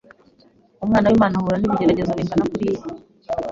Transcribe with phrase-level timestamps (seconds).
[0.83, 2.83] Umwana w’Imana ahura n’ibigeragezo bingana kuriya,